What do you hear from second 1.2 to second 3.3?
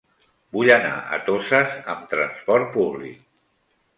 Toses amb trasport públic.